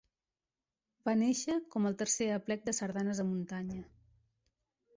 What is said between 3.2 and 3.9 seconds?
a Muntanya.